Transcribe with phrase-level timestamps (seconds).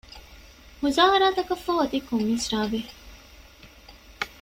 [0.81, 2.91] މުޒާހަރާތަކަށް ފަހު އޮތީ ކޮން މިސްރާބެއް؟